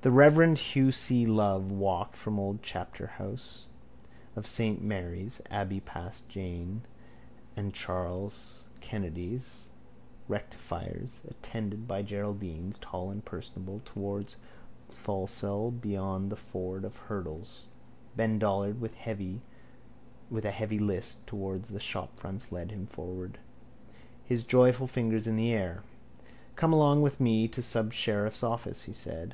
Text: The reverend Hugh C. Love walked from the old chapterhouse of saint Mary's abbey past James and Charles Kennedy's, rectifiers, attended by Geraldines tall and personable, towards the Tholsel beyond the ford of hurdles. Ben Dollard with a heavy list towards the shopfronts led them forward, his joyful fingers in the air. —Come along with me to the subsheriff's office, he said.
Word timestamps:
The 0.00 0.10
reverend 0.10 0.58
Hugh 0.58 0.90
C. 0.90 1.24
Love 1.26 1.70
walked 1.70 2.16
from 2.16 2.34
the 2.34 2.42
old 2.42 2.60
chapterhouse 2.60 3.66
of 4.34 4.48
saint 4.48 4.82
Mary's 4.82 5.40
abbey 5.48 5.78
past 5.78 6.28
James 6.28 6.82
and 7.54 7.72
Charles 7.72 8.64
Kennedy's, 8.80 9.68
rectifiers, 10.26 11.22
attended 11.28 11.86
by 11.86 12.02
Geraldines 12.02 12.78
tall 12.80 13.12
and 13.12 13.24
personable, 13.24 13.80
towards 13.84 14.38
the 14.88 14.92
Tholsel 14.96 15.70
beyond 15.80 16.32
the 16.32 16.34
ford 16.34 16.84
of 16.84 16.96
hurdles. 16.96 17.66
Ben 18.16 18.40
Dollard 18.40 18.80
with 18.80 18.94
a 18.96 20.50
heavy 20.50 20.78
list 20.80 21.26
towards 21.28 21.68
the 21.68 21.78
shopfronts 21.78 22.50
led 22.50 22.70
them 22.70 22.88
forward, 22.88 23.38
his 24.24 24.42
joyful 24.42 24.88
fingers 24.88 25.28
in 25.28 25.36
the 25.36 25.52
air. 25.52 25.84
—Come 26.56 26.72
along 26.72 27.02
with 27.02 27.20
me 27.20 27.46
to 27.46 27.60
the 27.60 27.64
subsheriff's 27.64 28.42
office, 28.42 28.82
he 28.82 28.92
said. 28.92 29.32